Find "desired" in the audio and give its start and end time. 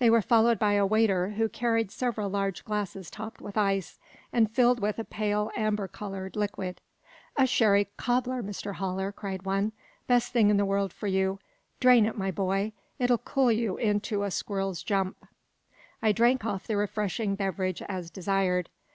18.10-18.68